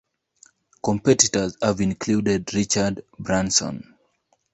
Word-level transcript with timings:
Competitors 0.83 1.57
have 1.61 1.79
included 1.79 2.51
Richard 2.55 3.05
Branson. 3.19 3.93